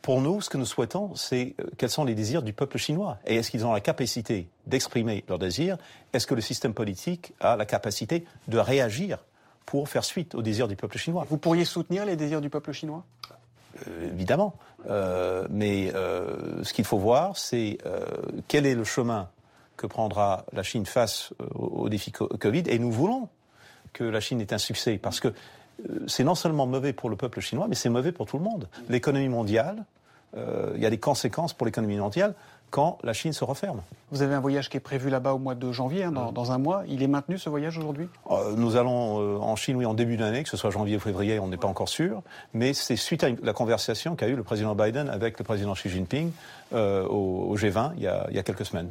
pour 0.00 0.22
nous, 0.22 0.40
ce 0.40 0.48
que 0.48 0.56
nous 0.56 0.64
souhaitons, 0.64 1.14
c'est 1.14 1.54
euh, 1.60 1.64
quels 1.76 1.90
sont 1.90 2.04
les 2.04 2.14
désirs 2.14 2.42
du 2.42 2.54
peuple 2.54 2.78
chinois? 2.78 3.18
Et 3.26 3.36
est-ce 3.36 3.50
qu'ils 3.50 3.66
ont 3.66 3.72
la 3.74 3.80
capacité 3.80 4.48
d'exprimer 4.66 5.22
leurs 5.28 5.38
désirs? 5.38 5.76
Est-ce 6.14 6.26
que 6.26 6.34
le 6.34 6.40
système 6.40 6.72
politique 6.72 7.34
a 7.40 7.56
la 7.56 7.66
capacité 7.66 8.24
de 8.48 8.58
réagir 8.58 9.18
pour 9.66 9.88
faire 9.88 10.04
suite 10.04 10.34
aux 10.34 10.40
désirs 10.40 10.66
du 10.66 10.76
peuple 10.76 10.96
chinois? 10.96 11.26
Vous 11.28 11.36
pourriez 11.36 11.66
soutenir 11.66 12.06
les 12.06 12.16
désirs 12.16 12.40
du 12.40 12.48
peuple 12.48 12.72
chinois? 12.72 13.04
Évidemment. 14.02 14.54
Euh, 14.88 15.46
mais 15.50 15.92
euh, 15.94 16.62
ce 16.62 16.72
qu'il 16.72 16.84
faut 16.84 16.98
voir, 16.98 17.36
c'est 17.36 17.78
euh, 17.86 18.04
quel 18.46 18.66
est 18.66 18.74
le 18.74 18.84
chemin 18.84 19.28
que 19.76 19.86
prendra 19.86 20.44
la 20.52 20.62
Chine 20.62 20.86
face 20.86 21.32
au 21.54 21.88
défi 21.88 22.10
Covid. 22.10 22.64
Et 22.66 22.78
nous 22.78 22.90
voulons 22.90 23.28
que 23.92 24.04
la 24.04 24.20
Chine 24.20 24.40
ait 24.40 24.52
un 24.52 24.58
succès, 24.58 24.98
parce 24.98 25.20
que 25.20 25.32
c'est 26.08 26.24
non 26.24 26.34
seulement 26.34 26.66
mauvais 26.66 26.92
pour 26.92 27.10
le 27.10 27.16
peuple 27.16 27.40
chinois, 27.40 27.66
mais 27.68 27.76
c'est 27.76 27.88
mauvais 27.88 28.10
pour 28.10 28.26
tout 28.26 28.38
le 28.38 28.42
monde. 28.42 28.68
L'économie 28.88 29.28
mondiale, 29.28 29.84
il 30.36 30.80
y 30.80 30.86
a 30.86 30.90
des 30.90 30.98
conséquences 30.98 31.54
pour 31.54 31.64
l'économie 31.64 31.96
mondiale 31.96 32.34
quand 32.70 32.98
la 33.02 33.12
Chine 33.12 33.32
se 33.32 33.44
referme. 33.44 33.80
Vous 34.10 34.22
avez 34.22 34.34
un 34.34 34.40
voyage 34.40 34.70
qui 34.70 34.78
est 34.78 34.80
prévu 34.80 35.10
là-bas 35.10 35.34
au 35.34 35.38
mois 35.38 35.54
de 35.54 35.70
janvier, 35.70 36.04
hein, 36.04 36.12
dans, 36.12 36.52
un 36.52 36.58
mois. 36.58 36.82
Il 36.88 37.02
est 37.02 37.08
maintenu 37.08 37.36
ce 37.36 37.50
voyage 37.50 37.76
aujourd'hui? 37.76 38.08
Euh, 38.30 38.54
Nous 38.56 38.76
allons 38.76 39.20
euh, 39.20 39.38
en 39.38 39.54
Chine, 39.54 39.76
oui, 39.76 39.84
en 39.84 39.92
début 39.92 40.16
d'année, 40.16 40.42
que 40.42 40.48
ce 40.48 40.56
soit 40.56 40.70
janvier 40.70 40.96
ou 40.96 41.00
février, 41.00 41.38
on 41.38 41.48
n'est 41.48 41.58
pas 41.58 41.68
encore 41.68 41.90
sûr. 41.90 42.22
Mais 42.54 42.72
c'est 42.72 42.96
suite 42.96 43.22
à 43.22 43.28
la 43.42 43.52
conversation 43.52 44.16
qu'a 44.16 44.28
eu 44.28 44.34
le 44.34 44.42
président 44.42 44.74
Biden 44.74 45.10
avec 45.10 45.38
le 45.38 45.44
président 45.44 45.74
Xi 45.74 45.90
Jinping 45.90 46.30
euh, 46.72 47.06
au, 47.06 47.54
G20 47.56 47.92
il 47.96 48.02
y, 48.02 48.06
a, 48.06 48.26
il 48.30 48.36
y, 48.36 48.38
a, 48.38 48.42
quelques 48.42 48.64
semaines. 48.64 48.88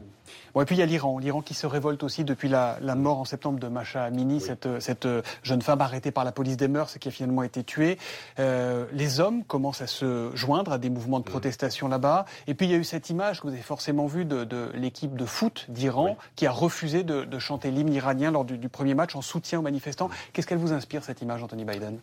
Bon, 0.53 0.61
et 0.61 0.65
puis 0.65 0.75
il 0.75 0.79
y 0.79 0.81
a 0.81 0.85
l'Iran, 0.85 1.17
l'Iran 1.17 1.41
qui 1.41 1.53
se 1.53 1.65
révolte 1.65 2.03
aussi 2.03 2.23
depuis 2.23 2.49
la, 2.49 2.77
la 2.81 2.95
mort 2.95 3.19
en 3.19 3.25
septembre 3.25 3.59
de 3.59 3.67
Masha 3.67 4.03
Amini, 4.03 4.39
cette, 4.39 4.79
cette, 4.79 5.07
jeune 5.41 5.61
femme 5.61 5.81
arrêtée 5.81 6.11
par 6.11 6.25
la 6.25 6.31
police 6.31 6.57
des 6.57 6.67
mœurs 6.67 6.95
et 6.95 6.99
qui 6.99 7.07
a 7.07 7.11
finalement 7.11 7.43
été 7.43 7.63
tuée. 7.63 7.97
Les 8.37 9.19
hommes 9.19 9.43
commencent 9.43 9.81
à 9.81 9.87
se 9.87 10.31
joindre 10.35 10.71
à 10.73 10.77
des 10.77 10.89
mouvements 10.89 11.19
de 11.19 11.25
protestation 11.25 11.87
là-bas. 11.87 12.25
Et 12.47 12.53
puis 12.53 12.65
il 12.65 12.71
y 12.71 12.75
a 12.75 12.77
eu 12.77 12.83
cette 12.83 13.09
image 13.09 13.41
que 13.41 13.47
vous 13.47 13.53
avez 13.53 13.61
forcément 13.67 14.07
vue 14.07 14.25
de, 14.25 14.45
de 14.45 14.71
l'équipe 14.73 15.15
de 15.15 15.25
foot 15.25 15.65
d'Iran 15.69 16.17
qui 16.35 16.47
a 16.47 16.51
refusé 16.51 17.03
de, 17.03 17.25
de 17.25 17.39
chanter 17.39 17.69
l'hymne 17.69 17.93
iranien 17.93 18.31
lors 18.31 18.45
du, 18.45 18.57
du, 18.57 18.69
premier 18.69 18.95
match 18.95 19.15
en 19.15 19.21
soutien 19.21 19.59
aux 19.59 19.61
manifestants. 19.61 20.09
Qu'est-ce 20.33 20.47
qu'elle 20.47 20.57
vous 20.57 20.73
inspire 20.73 21.03
cette 21.03 21.21
image, 21.21 21.43
Anthony 21.43 21.65
Biden? 21.65 21.99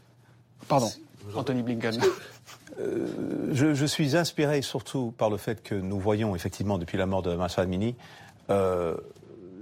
Pardon. 0.68 0.90
Anthony 1.34 1.62
Blinken. 1.62 2.00
Euh, 2.78 3.06
je, 3.52 3.72
je, 3.72 3.86
suis 3.86 4.16
inspiré 4.16 4.60
surtout 4.60 5.14
par 5.16 5.30
le 5.30 5.36
fait 5.36 5.62
que 5.62 5.74
nous 5.74 5.98
voyons 5.98 6.36
effectivement 6.36 6.76
depuis 6.76 6.98
la 6.98 7.06
mort 7.06 7.22
de 7.22 7.34
Masha 7.34 7.62
Amini 7.62 7.94
euh, 8.50 8.96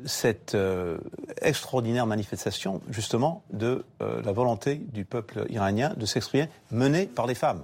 cette 0.05 0.55
euh, 0.57 0.99
extraordinaire 1.41 2.07
manifestation 2.07 2.81
justement 2.91 3.45
de 3.53 3.85
la 4.01 4.33
volonté 4.33 4.77
du 4.77 5.05
peuple 5.05 5.47
iranien 5.51 5.95
de 5.97 6.07
s'exprimer, 6.07 6.49
menée 6.73 7.07
par 7.07 7.27
les 7.27 7.37
femmes, 7.37 7.63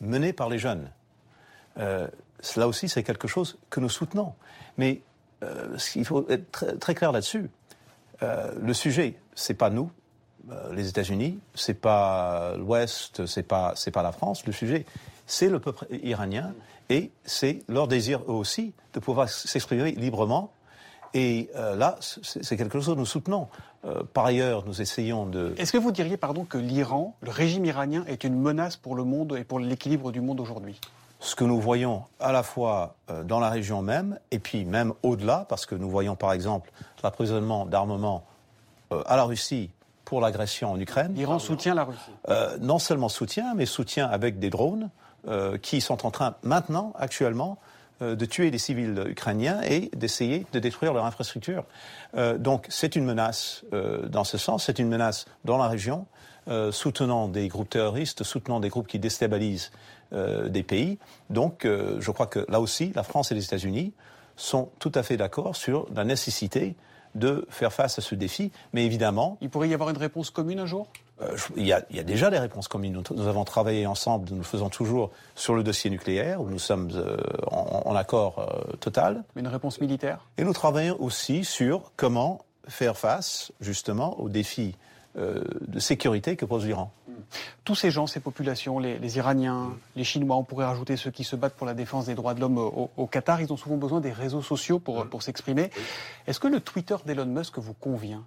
menée 0.00 0.32
par 0.32 0.48
les 0.48 0.58
jeunes. 0.58 0.88
Là 1.76 2.68
aussi, 2.68 2.88
c'est 2.88 3.02
quelque 3.02 3.28
chose 3.28 3.58
que 3.70 3.80
nous 3.80 3.88
soutenons. 3.88 4.34
Mais 4.78 5.00
euh, 5.42 5.76
il 5.94 6.04
faut 6.04 6.26
être 6.28 6.78
très, 6.78 6.94
clair 6.94 7.12
là-dessus. 7.12 7.50
Euh, 8.22 8.52
le 8.60 8.74
sujet, 8.74 9.16
c'est 9.34 9.54
pas 9.54 9.70
nous, 9.70 9.90
euh, 10.50 10.74
les 10.74 10.88
États-Unis, 10.88 11.38
c'est 11.54 11.74
pas 11.74 12.54
l'Ouest, 12.56 13.26
c'est 13.26 13.42
pas 13.42 13.74
pas 13.92 14.02
la 14.02 14.12
France. 14.12 14.46
Le 14.46 14.52
sujet, 14.52 14.86
c'est 15.26 15.48
le 15.48 15.58
peuple 15.58 15.86
iranien 15.90 16.52
et 16.90 17.10
c'est 17.24 17.62
leur 17.68 17.88
désir 17.88 18.20
eux 18.28 18.32
aussi 18.32 18.72
de 18.92 19.00
pouvoir 19.00 19.28
s'exprimer 19.28 19.92
librement. 19.92 20.52
Et 21.14 21.48
euh, 21.54 21.76
là, 21.76 21.96
c'est 22.00 22.56
quelque 22.56 22.80
chose 22.80 22.94
que 22.94 22.98
nous 22.98 23.06
soutenons. 23.06 23.48
Euh, 23.84 24.02
par 24.12 24.26
ailleurs, 24.26 24.64
nous 24.66 24.82
essayons 24.82 25.26
de. 25.26 25.54
Est-ce 25.56 25.72
que 25.72 25.78
vous 25.78 25.92
diriez, 25.92 26.16
pardon, 26.16 26.44
que 26.44 26.58
l'Iran, 26.58 27.14
le 27.22 27.30
régime 27.30 27.64
iranien, 27.64 28.04
est 28.08 28.24
une 28.24 28.34
menace 28.34 28.76
pour 28.76 28.96
le 28.96 29.04
monde 29.04 29.36
et 29.38 29.44
pour 29.44 29.60
l'équilibre 29.60 30.10
du 30.10 30.20
monde 30.20 30.40
aujourd'hui? 30.40 30.80
Ce 31.24 31.34
que 31.34 31.44
nous 31.44 31.60
voyons 31.60 32.04
à 32.20 32.32
la 32.32 32.42
fois 32.42 32.96
dans 33.24 33.40
la 33.40 33.50
région 33.50 33.82
même 33.82 34.18
et 34.30 34.38
puis 34.38 34.64
même 34.64 34.92
au-delà, 35.02 35.46
parce 35.48 35.66
que 35.66 35.74
nous 35.74 35.88
voyons 35.88 36.16
par 36.16 36.32
exemple 36.32 36.70
l'approvisionnement 37.02 37.66
d'armement 37.66 38.24
à 38.90 39.16
la 39.16 39.24
Russie 39.24 39.70
pour 40.04 40.20
l'agression 40.20 40.72
en 40.72 40.80
Ukraine. 40.80 41.14
L'Iran 41.14 41.38
soutient 41.38 41.74
la 41.74 41.84
Russie 41.84 41.98
euh, 42.28 42.56
Non 42.60 42.78
seulement 42.78 43.08
soutient, 43.08 43.54
mais 43.54 43.66
soutient 43.66 44.06
avec 44.06 44.38
des 44.38 44.50
drones 44.50 44.90
euh, 45.26 45.58
qui 45.58 45.80
sont 45.80 46.06
en 46.06 46.10
train 46.10 46.34
maintenant, 46.42 46.92
actuellement, 46.98 47.58
euh, 48.02 48.14
de 48.14 48.24
tuer 48.24 48.50
des 48.50 48.58
civils 48.58 49.04
ukrainiens 49.08 49.60
et 49.62 49.90
d'essayer 49.96 50.46
de 50.52 50.58
détruire 50.58 50.92
leur 50.92 51.04
infrastructure. 51.04 51.64
donc 52.38 52.66
c'est 52.68 52.96
une 52.96 53.04
menace 53.04 53.64
dans 54.06 54.24
ce 54.24 54.38
sens, 54.38 54.64
c'est 54.64 54.78
une 54.78 54.88
menace 54.88 55.26
dans 55.44 55.58
la 55.58 55.68
région, 55.68 56.06
soutenant 56.70 57.28
des 57.28 57.48
groupes 57.48 57.70
terroristes, 57.70 58.22
soutenant 58.22 58.60
des 58.60 58.68
groupes 58.68 58.86
qui 58.86 58.98
déstabilisent 58.98 59.70
des 60.12 60.62
pays. 60.62 60.98
Donc 61.30 61.64
je 61.64 62.10
crois 62.10 62.26
que 62.26 62.44
là 62.48 62.60
aussi, 62.60 62.92
la 62.94 63.02
France 63.02 63.32
et 63.32 63.34
les 63.34 63.44
États-Unis 63.44 63.92
sont 64.36 64.70
tout 64.78 64.92
à 64.94 65.02
fait 65.02 65.16
d'accord 65.16 65.56
sur 65.56 65.86
la 65.94 66.04
nécessité 66.04 66.76
de 67.14 67.46
faire 67.48 67.72
face 67.72 67.98
à 67.98 68.02
ce 68.02 68.14
défi. 68.14 68.52
Mais 68.72 68.84
évidemment. 68.84 69.38
Il 69.40 69.48
pourrait 69.48 69.68
y 69.68 69.74
avoir 69.74 69.90
une 69.90 69.96
réponse 69.96 70.30
commune 70.30 70.58
un 70.58 70.66
jour? 70.66 70.88
euh, 71.22 71.36
il, 71.56 71.66
y 71.66 71.72
a, 71.72 71.80
déjà 72.02 72.30
des 72.30 72.38
réponses 72.38 72.68
communes. 72.68 73.02
Nous, 73.10 73.26
avons 73.26 73.44
travaillé 73.44 73.86
ensemble, 73.86 74.28
nous 74.32 74.42
faisons 74.42 74.68
toujours 74.68 75.10
sur 75.34 75.54
le 75.54 75.62
dossier 75.62 75.90
nucléaire, 75.90 76.40
où 76.40 76.48
nous 76.48 76.58
sommes 76.58 76.90
euh, 76.94 77.16
en, 77.50 77.94
accord 77.94 78.38
euh, 78.38 78.76
total. 78.76 79.24
Une 79.36 79.48
réponse 79.48 79.80
militaire? 79.80 80.26
Et 80.38 80.44
nous 80.44 80.52
travaillons 80.52 81.00
aussi 81.00 81.44
sur 81.44 81.92
comment 81.96 82.44
faire 82.66 82.96
face, 82.96 83.52
justement, 83.60 84.18
aux 84.20 84.28
défis 84.28 84.76
de 85.16 85.78
sécurité 85.78 86.36
que 86.36 86.44
pose 86.44 86.66
l'Iran. 86.66 86.92
Tous 87.64 87.74
ces 87.74 87.90
gens, 87.90 88.06
ces 88.06 88.20
populations, 88.20 88.78
les, 88.78 89.16
Iraniens, 89.16 89.72
les 89.96 90.04
Chinois, 90.04 90.36
on 90.36 90.44
pourrait 90.44 90.66
rajouter 90.66 90.96
ceux 90.96 91.10
qui 91.10 91.24
se 91.24 91.36
battent 91.36 91.54
pour 91.54 91.66
la 91.66 91.74
défense 91.74 92.06
des 92.06 92.14
droits 92.14 92.34
de 92.34 92.40
l'homme 92.40 92.58
au, 92.58 93.06
Qatar, 93.06 93.40
ils 93.40 93.52
ont 93.52 93.56
souvent 93.56 93.76
besoin 93.76 94.00
des 94.00 94.12
réseaux 94.12 94.42
sociaux 94.42 94.78
pour, 94.78 95.06
pour 95.06 95.22
s'exprimer. 95.22 95.70
Est-ce 96.26 96.40
que 96.40 96.48
le 96.48 96.60
Twitter 96.60 96.96
d'Elon 97.06 97.26
Musk 97.26 97.58
vous 97.58 97.74
convient? 97.74 98.24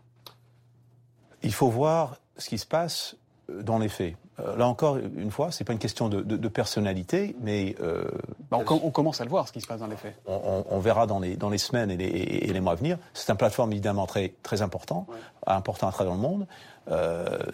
Il 1.43 1.53
faut 1.53 1.69
voir 1.69 2.17
ce 2.37 2.49
qui 2.49 2.57
se 2.57 2.65
passe 2.65 3.15
euh, 3.15 3.26
dans 3.49 3.79
les 3.79 3.89
faits. 3.89 4.15
Euh, 4.39 4.55
là 4.55 4.67
encore, 4.67 4.97
une 4.97 5.31
fois, 5.31 5.51
c'est 5.51 5.63
pas 5.63 5.73
une 5.73 5.79
question 5.79 6.09
de, 6.09 6.47
personnalité, 6.47 7.35
mais 7.41 7.75
euh, 7.81 8.03
bah, 8.51 8.59
on, 8.59 8.91
commence 8.91 9.21
à 9.21 9.23
le 9.23 9.29
voir 9.29 9.47
ce 9.47 9.53
qui 9.53 9.61
se 9.61 9.67
passe 9.67 9.79
dans 9.79 9.87
les 9.87 9.95
faits. 9.95 10.15
On, 10.25 10.79
verra 10.79 11.07
dans 11.07 11.19
les, 11.19 11.35
dans 11.35 11.49
les 11.49 11.57
semaines 11.57 11.91
et 11.91 11.97
les, 11.97 12.59
mois 12.59 12.73
à 12.73 12.75
venir. 12.75 12.97
C'est 13.13 13.31
une 13.31 13.37
plateforme 13.37 13.71
évidemment 13.71 14.05
très 14.05 14.33
très 14.43 14.61
important, 14.61 15.07
important 15.45 15.87
à 15.87 15.91
travers 15.91 16.13
le 16.13 16.19
monde. 16.19 16.47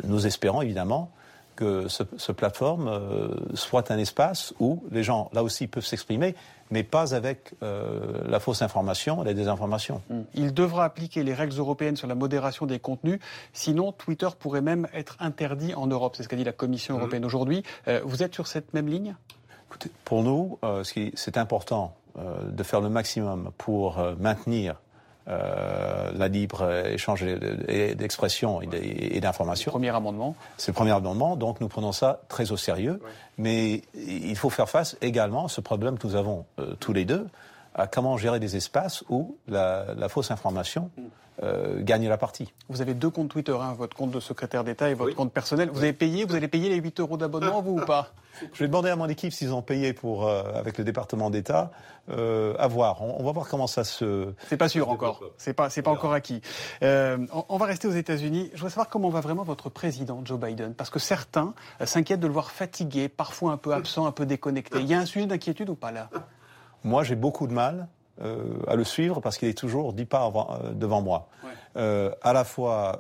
nous 0.04 0.28
espérons 0.28 0.62
évidemment 0.62 1.12
que 1.56 1.88
ce, 1.88 2.32
plateforme 2.32 2.88
euh, 2.88 3.30
soit 3.54 3.92
un 3.92 3.98
espace 3.98 4.54
où 4.60 4.84
les 4.92 5.04
gens, 5.04 5.30
là 5.34 5.44
aussi, 5.44 5.68
peuvent 5.68 5.86
s'exprimer, 5.86 6.36
mais 6.72 6.84
pas 6.84 7.14
avec 7.14 7.54
euh, 7.62 8.22
la 8.28 8.40
fausse 8.40 8.62
information, 8.62 9.24
la 9.24 9.34
désinformation. 9.34 10.02
Hmm. 10.10 10.22
Il 10.34 10.54
devra 10.54 10.86
appliquer 10.86 11.24
les 11.24 11.34
règles 11.34 11.58
européennes 11.58 11.96
sur 11.96 12.08
la 12.08 12.16
modération 12.16 12.66
des 12.66 12.80
contenus, 12.80 13.20
sinon 13.54 13.92
Twitter 13.92 14.30
pourrait 14.38 14.62
même 14.62 14.88
être 14.94 15.18
interdit 15.20 15.74
en 15.76 15.88
Europe. 15.88 16.16
C'est 16.16 16.24
ce 16.24 16.30
qu'a 16.30 16.36
dit 16.36 16.44
la 16.44 16.52
Commission 16.52 16.96
hmm. 16.96 17.00
européenne 17.00 17.26
aujourd'hui. 17.26 17.64
Euh, 17.88 18.02
vous 18.04 18.24
êtes 18.24 18.34
sur 18.34 18.48
cette 18.48 18.74
même 18.74 18.88
ligne? 18.88 19.16
Écoutez, 19.70 19.90
Pour 20.06 20.22
nous, 20.22 20.60
c'est 20.84 21.38
important 21.38 21.96
de 22.16 22.62
faire 22.62 22.80
le 22.80 22.90
maximum 22.90 23.50
pour 23.58 23.98
maintenir 24.20 24.76
euh, 25.28 26.12
la 26.14 26.28
libre 26.28 26.70
échange 26.86 27.24
d'expression 27.24 28.62
et 28.62 29.22
d'informations. 29.22 29.72
Premier 29.72 29.96
amendement. 29.96 30.36
C'est 30.58 30.72
le 30.72 30.76
premier 30.76 30.92
amendement, 30.92 31.38
donc 31.38 31.62
nous 31.62 31.70
prenons 31.70 31.94
ça 31.94 32.22
très 32.28 32.52
au 32.52 32.58
sérieux. 32.58 33.00
Mais 33.38 33.82
il 33.96 34.36
faut 34.36 34.50
faire 34.50 34.70
face 34.70 34.98
également 35.02 35.46
à 35.46 35.50
ce 35.50 35.62
problème 35.62 35.98
que 35.98 36.08
nous 36.08 36.16
avons 36.16 36.46
euh, 36.60 36.76
tous 36.80 36.94
les 36.94 37.06
deux, 37.06 37.28
à 37.74 37.88
comment 37.88 38.18
gérer 38.18 38.40
des 38.40 38.56
espaces 38.58 39.04
où 39.10 39.38
la, 39.48 39.96
fausse 40.10 40.30
information 40.30 40.92
mm. 40.98 41.02
Euh, 41.44 41.84
gagne 41.84 42.08
la 42.08 42.18
partie. 42.18 42.54
Vous 42.70 42.82
avez 42.82 42.94
deux 42.94 43.10
comptes 43.10 43.30
Twitter, 43.30 43.56
hein, 43.60 43.76
votre 43.78 43.96
compte 43.96 44.12
de 44.12 44.20
secrétaire 44.20 44.64
d'État 44.64 44.90
et 44.90 44.94
votre 44.94 45.16
compte 45.16 45.34
personnel. 45.34 45.70
Vous 45.70 45.84
avez 45.84 45.94
payé, 45.94 46.26
vous 46.26 46.36
allez 46.36 46.48
payer 46.48 46.70
les 46.70 46.78
8 46.78 47.00
euros 47.00 47.18
d'abonnement, 47.18 47.62
vous 47.62 47.80
ou 47.80 47.86
pas 47.86 48.14
Je 48.54 48.60
vais 48.60 48.68
demander 48.68 48.90
à 48.90 48.96
mon 48.96 49.08
équipe 49.08 49.32
s'ils 49.32 49.54
ont 49.54 49.62
payé 49.62 49.94
pour, 49.94 50.28
euh, 50.28 50.44
avec 50.56 50.78
le 50.78 50.84
département 50.84 51.30
d'État. 51.30 51.72
Euh, 52.10 52.54
à 52.60 52.68
voir. 52.68 53.02
On, 53.02 53.24
va 53.24 53.32
voir 53.32 53.48
comment 53.48 53.68
ça 53.68 53.86
se. 53.86 54.34
C'est 54.50 54.58
pas 54.58 54.68
sûr 54.68 54.90
encore. 54.90 55.22
C'est 55.38 55.54
pas, 55.54 55.70
c'est 55.70 55.82
pas 55.82 55.92
encore 55.92 56.12
acquis. 56.12 56.42
Euh, 56.82 57.26
on, 57.48 57.56
va 57.56 57.66
rester 57.66 57.88
aux 57.88 57.94
États-Unis. 57.94 58.50
Je 58.52 58.58
voudrais 58.58 58.72
savoir 58.72 58.90
comment 58.90 59.08
va 59.08 59.22
vraiment 59.22 59.44
votre 59.44 59.70
président 59.70 60.22
Joe 60.26 60.38
Biden, 60.38 60.74
parce 60.74 60.90
que 60.90 61.00
certains 61.00 61.54
s'inquiètent 61.86 62.20
de 62.20 62.28
le 62.28 62.34
voir 62.34 62.52
fatigué, 62.52 63.08
parfois 63.08 63.54
un 63.54 63.58
peu 63.58 63.74
absent, 63.74 64.06
un 64.06 64.12
peu 64.12 64.26
déconnecté. 64.26 64.80
Il 64.82 64.88
y 64.88 64.94
a 64.94 65.00
un 65.00 65.06
sujet 65.06 65.28
d'inquiétude 65.28 65.70
ou 65.70 65.76
pas 65.76 65.94
là? 65.94 66.10
Moi, 66.84 67.04
j'ai 67.04 67.16
beaucoup 67.16 67.48
de 67.48 67.54
mal. 67.54 67.88
À 68.22 68.76
le 68.76 68.84
suivre 68.84 69.20
parce 69.22 69.38
qu'il 69.38 69.48
est 69.48 69.58
toujours 69.58 69.94
dix 69.94 70.06
pas 70.06 70.32
devant 70.74 71.02
moi. 71.02 71.28
à 71.76 72.34
la 72.34 72.44
fois 72.44 73.00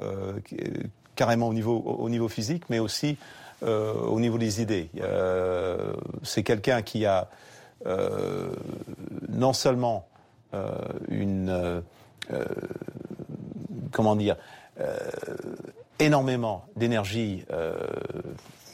carrément 1.15 1.47
au 1.47 1.53
niveau, 1.53 1.79
au 1.79 2.09
niveau 2.09 2.27
physique, 2.27 2.63
mais 2.69 2.79
aussi 2.79 3.17
euh, 3.63 3.93
au 3.93 4.19
niveau 4.19 4.37
des 4.37 4.61
idées. 4.61 4.89
Euh, 4.99 5.93
c'est 6.23 6.43
quelqu'un 6.43 6.81
qui 6.81 7.05
a 7.05 7.29
euh, 7.85 8.51
non 9.29 9.53
seulement 9.53 10.07
une 11.09 11.81
comment 13.91 14.15
dire 14.15 14.35
énormément 15.97 16.65
d'énergie 16.75 17.43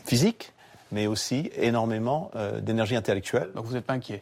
physique, 0.05 0.51
mais 0.91 1.07
aussi 1.07 1.49
énormément 1.55 2.31
d'énergie 2.61 2.95
intellectuelle. 2.95 3.49
Donc 3.55 3.65
vous 3.65 3.73
n'êtes 3.73 3.85
pas 3.85 3.93
inquiet 3.93 4.21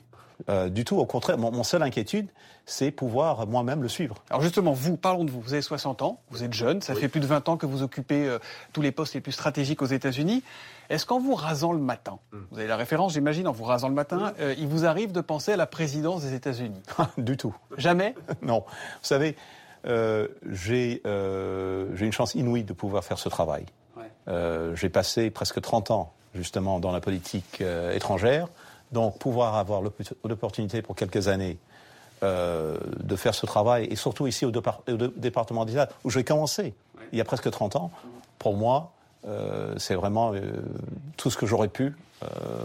euh, 0.50 0.70
du 0.70 0.86
tout, 0.86 0.98
au 0.98 1.06
contraire. 1.06 1.38
Mon, 1.38 1.64
seule 1.64 1.82
inquiétude, 1.82 2.28
c'est 2.66 2.92
pouvoir 2.92 3.48
moi-même 3.48 3.82
le 3.82 3.90
suivre. 3.90 4.16
Alors 4.30 4.42
justement, 4.42 4.72
vous, 4.72 4.96
parlons 4.96 5.26
de 5.26 5.32
vous. 5.32 5.42
Vous 5.42 5.54
avez 5.54 5.62
60 5.62 6.04
ans, 6.04 6.22
vous 6.30 6.44
êtes 6.44 6.54
jeune, 6.54 6.82
ça 6.82 6.94
fait 6.96 7.08
plus 7.08 7.20
de 7.20 7.26
20 7.26 7.50
ans 7.50 7.58
que 7.58 7.66
vous 7.66 7.82
occupez 7.82 8.28
euh, 8.28 8.40
tous 8.72 8.82
les 8.82 8.92
postes 8.92 9.16
les 9.16 9.22
plus 9.22 9.32
stratégiques 9.32 9.82
aux 9.82 9.88
États-Unis. 9.88 10.44
Est-ce 10.90 11.06
qu'en 11.06 11.20
vous 11.20 11.34
rasant 11.34 11.72
le 11.74 11.80
matin, 11.80 12.20
hmm. 12.32 12.38
vous 12.52 12.60
avez 12.60 12.68
la 12.68 12.78
référence, 12.78 13.14
j'imagine, 13.14 13.48
en 13.48 13.52
vous 13.52 13.64
rasant 13.64 13.90
le 13.90 13.96
matin, 13.96 14.34
euh, 14.40 14.54
il 14.58 14.68
vous 14.68 14.86
arrive 14.86 15.12
de 15.12 15.22
penser 15.22 15.54
à 15.54 15.58
la 15.58 15.66
présidence 15.66 16.22
des 16.22 16.34
États-Unis 16.36 16.82
Du 17.18 17.36
tout. 17.36 17.56
Jamais 17.78 18.14
Non. 18.42 18.64
Vous 18.68 19.08
savez, 19.08 19.36
j'ai 19.86 21.02
une 21.04 22.12
chance 22.12 22.36
inouïe 22.36 22.64
de 22.64 22.74
pouvoir 22.74 23.04
faire 23.04 23.18
ce 23.18 23.30
travail. 23.30 23.66
j'ai 24.28 24.90
passé 24.90 25.32
presque 25.32 25.62
30 25.62 25.92
ans, 25.92 26.14
justement, 26.36 26.80
dans 26.80 26.92
la 26.92 27.00
politique 27.02 27.62
étrangère. 27.94 28.48
Donc 28.92 29.18
pouvoir 29.20 29.56
avoir 29.56 29.82
l'opportunité 30.24 30.82
pour 30.82 30.96
quelques 30.96 31.28
années 31.28 31.58
euh, 32.24 32.78
de 33.04 33.16
faire 33.16 33.36
ce 33.36 33.46
travail, 33.46 33.86
et 33.92 33.96
surtout 33.96 34.26
ici 34.26 34.44
au, 34.44 34.52
département 34.52 35.66
d'État, 35.66 35.88
où 36.04 36.10
j'ai 36.10 36.24
commencé 36.24 36.74
il 37.12 37.18
y 37.20 37.22
a 37.22 37.24
presque 37.24 37.50
30 37.50 37.76
ans, 37.76 37.92
pour 38.40 38.56
moi, 38.56 38.92
euh, 39.28 39.76
c'est 39.78 39.94
vraiment 39.94 40.34
euh, 40.34 40.42
tout 41.16 41.30
ce 41.30 41.38
que 41.38 41.46
j'aurais 41.46 41.68
pu 41.68 41.96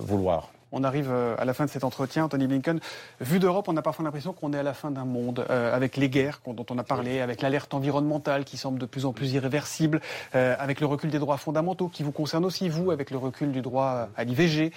vouloir. 0.01 0.49
On 0.73 0.85
arrive 0.85 1.11
euh, 1.11 1.37
à 1.39 1.45
la 1.45 1.53
fin 1.53 1.67
de 1.67 1.71
cet 1.71 1.85
entretien, 1.85 2.29
Tony 2.29 2.47
Blinken. 2.47 2.81
Vu 3.21 3.39
d'Europe, 3.39 3.69
on 3.69 3.77
a 3.77 3.83
parfois 3.83 4.05
l'impression 4.05 4.33
qu'on 4.33 4.55
est 4.55 4.59
à 4.59 4.63
la 4.63 4.73
fin 4.73 4.91
d'un 4.91 5.05
monde, 5.05 5.45
euh, 5.51 5.75
avec 5.75 5.99
les 5.99 6.09
guerres 6.09 6.41
dont 6.47 6.65
on 6.71 6.79
a 6.79 6.83
parlé, 6.83 7.21
avec 7.21 7.43
l'alerte 7.43 7.75
environnementale 7.75 8.45
qui 8.45 8.57
semble 8.57 8.79
de 8.79 8.87
plus 8.87 9.05
en 9.05 9.13
plus 9.13 9.35
irréversible, 9.35 10.01
euh, 10.35 10.57
avec 10.59 10.81
le 10.81 10.87
recul 10.87 11.11
des 11.11 11.19
droits 11.19 11.37
fondamentaux 11.37 11.89
qui 11.89 12.03
vous 12.03 12.11
concerne 12.11 12.47
aussi, 12.47 12.71
vous, 12.71 12.91
avec 12.91 13.11
le 13.11 13.19
recul 13.19 13.53
du 13.53 13.61
droit 13.61 14.09
à 14.17 14.25
l'IVG. 14.25 14.73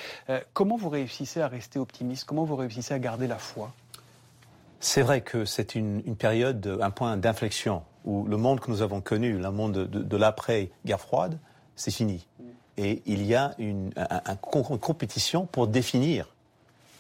comment 0.54 0.75
vous 0.75 0.90
réussissez 0.90 1.40
à 1.40 1.48
rester 1.48 1.80
optimiste? 1.80 2.25
Comment 2.25 2.44
vous 2.44 2.58
réussissez 2.58 2.94
à 2.94 3.00
garder 3.00 3.28
la 3.28 3.38
foi? 3.38 3.72
C'est 4.82 5.02
vrai 5.02 5.22
que 5.22 5.46
c'est 5.46 5.75
une, 5.75 6.02
période, 6.16 6.78
un 6.82 6.92
point 6.92 7.16
d'inflexion 7.16 7.84
où 8.04 8.25
le 8.25 8.38
monde 8.38 8.60
que 8.60 8.70
nous 8.70 8.82
avons 8.82 9.02
connu, 9.02 9.38
le 9.38 9.52
monde 9.52 9.88
de 9.88 10.18
l'après-guerre 10.18 11.00
froide, 11.00 11.40
c'est 11.75 11.92
fini 11.92 12.28
et 12.77 13.01
il 13.05 13.25
y 13.25 13.36
a 13.36 13.53
une, 13.58 13.91
compétition 14.41 15.46
pour 15.46 15.67
définir 15.67 16.27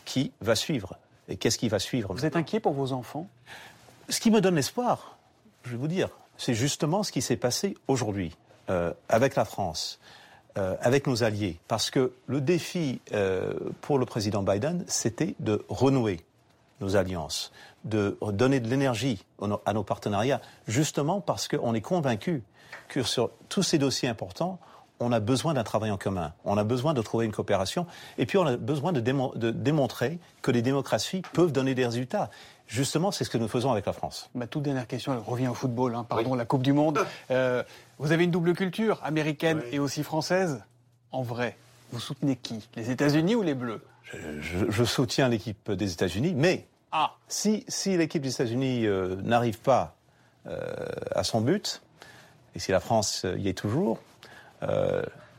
qui 0.05 0.31
va 0.41 0.55
suivre 0.55 0.97
et 1.27 1.37
qu'est-ce 1.37 1.57
qui 1.57 1.69
va 1.69 1.79
suivre. 1.79 2.13
Vous 2.13 2.25
êtes 2.25 2.35
inquiet 2.35 2.59
pour 2.59 2.73
vos 2.73 2.93
enfants? 2.93 3.27
Ce 4.09 4.19
qui 4.19 4.29
me 4.31 4.41
donne 4.41 4.57
espoir, 4.57 5.17
je 5.63 5.71
vais 5.71 5.77
vous 5.77 5.87
dire, 5.87 6.09
c'est 6.37 6.53
justement 6.53 7.03
ce 7.03 7.11
qui 7.11 7.21
s'est 7.21 7.37
passé 7.37 7.75
aujourd'hui 7.87 8.35
euh, 8.69 8.93
avec 9.09 9.35
la 9.35 9.45
France. 9.45 9.99
euh, 10.57 10.75
avec 10.79 11.05
nos 11.05 11.21
alliés. 11.23 11.59
Parce 11.67 11.89
que 11.89 12.13
le 12.27 12.39
défi 12.39 13.01
euh, 13.11 13.53
pour 13.81 13.99
le 13.99 14.05
président 14.05 14.41
Biden, 14.41 14.85
c'était 14.87 15.35
de 15.39 15.65
renouer 15.67 16.21
nos 16.79 16.95
alliances, 16.95 17.51
de 17.83 18.17
donner 18.31 18.61
de 18.61 18.69
l'énergie 18.69 19.21
à 19.65 19.73
nos 19.73 19.83
partenariats, 19.83 20.39
justement 20.65 21.19
parce 21.19 21.49
qu'on 21.49 21.73
est 21.73 21.81
convaincu 21.81 22.41
que 22.87 23.03
sur 23.03 23.31
tous 23.49 23.63
ces 23.63 23.77
dossiers 23.77 24.07
importants, 24.07 24.59
on 24.99 25.11
a 25.11 25.19
besoin 25.19 25.53
d'un 25.53 25.63
travail 25.63 25.91
en 25.91 25.97
commun, 25.97 26.33
on 26.45 26.57
a 26.57 26.63
besoin 26.63 26.93
de 26.93 27.01
trouver 27.01 27.25
une 27.25 27.31
coopération, 27.31 27.85
et 28.17 28.25
puis 28.25 28.37
on 28.37 28.45
a 28.45 28.57
besoin 28.57 28.93
de, 28.93 28.99
démontrer 28.99 30.19
que 30.41 30.51
les 30.51 30.61
démocraties 30.61 31.21
peuvent 31.33 31.51
donner 31.51 31.75
des 31.75 31.85
résultats. 31.85 32.29
Justement, 32.67 33.11
c'est 33.11 33.23
ce 33.23 33.29
que 33.29 33.37
nous 33.37 33.47
faisons 33.47 33.71
avec 33.71 33.85
la 33.85 33.93
France. 33.93 34.29
Ma 34.33 34.47
toute 34.47 34.63
dernière 34.63 34.87
question, 34.87 35.13
elle 35.13 35.19
revient 35.19 35.47
au 35.47 35.53
football, 35.53 35.95
hein, 35.95 36.05
pardon, 36.07 36.33
la 36.33 36.45
Coupe 36.45 36.63
du 36.63 36.73
Monde. 36.73 37.05
Euh, 37.29 37.63
vous 37.99 38.11
avez 38.11 38.23
une 38.23 38.31
double 38.31 38.53
culture, 38.53 38.99
américaine 39.03 39.61
et 39.71 39.79
aussi 39.79 40.01
française. 40.01 40.63
En 41.11 41.21
vrai, 41.21 41.57
vous 41.91 41.99
soutenez 41.99 42.35
qui? 42.35 42.67
Les 42.75 42.89
États-Unis 42.89 43.35
ou 43.35 43.43
les 43.43 43.53
Bleus? 43.53 43.81
Je, 44.39 44.83
soutiens 44.83 45.27
l'équipe 45.27 45.71
des 45.71 45.91
États-Unis, 45.91 46.33
mais 46.35 46.67
ah. 46.91 47.15
si, 47.27 47.65
si 47.67 47.97
l'équipe 47.97 48.21
des 48.21 48.31
États-Unis 48.31 48.85
euh, 48.85 49.15
n'arrive 49.23 49.59
pas 49.59 49.95
euh, 50.47 50.59
à 51.11 51.23
son 51.23 51.41
but, 51.41 51.81
et 52.55 52.59
si 52.59 52.71
la 52.71 52.79
France 52.79 53.25
y 53.37 53.49
est 53.49 53.57
toujours, 53.57 53.99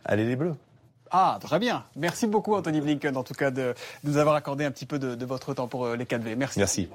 allez 0.04 0.25
les 0.25 0.37
Bleus. 0.37 0.54
Ah, 1.11 1.38
très 1.40 1.59
bien. 1.59 1.85
Merci 1.95 2.26
beaucoup, 2.26 2.54
Anthony 2.54 2.80
Blinken, 2.80 3.16
en 3.16 3.23
tout 3.23 3.35
cas, 3.35 3.50
de, 3.50 3.75
nous 4.04 4.16
avoir 4.16 4.35
accordé 4.35 4.64
un 4.64 4.71
petit 4.71 4.87
peu 4.87 4.99
de, 4.99 5.25
votre 5.25 5.54
temps 5.54 5.68
pour 5.68 5.88
les 5.88 6.04
4V. 6.04 6.35
Merci. 6.37 6.59
Merci. 6.59 6.88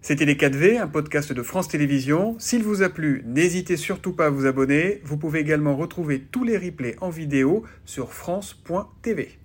C'était 0.00 0.24
Les 0.24 0.36
4V, 0.36 0.80
un 0.80 0.86
podcast 0.86 1.32
de 1.32 1.42
France 1.42 1.68
Télévisions. 1.68 2.36
S'il 2.38 2.62
vous 2.62 2.82
a 2.82 2.88
plu, 2.88 3.24
n'hésitez 3.26 3.76
surtout 3.76 4.12
pas 4.12 4.26
à 4.26 4.30
vous 4.30 4.46
abonner. 4.46 5.00
Vous 5.04 5.16
pouvez 5.16 5.40
également 5.40 5.76
retrouver 5.76 6.20
tous 6.20 6.44
les 6.44 6.56
replays 6.56 6.96
en 7.00 7.10
vidéo 7.10 7.64
sur 7.84 8.12
France.tv. 8.12 9.38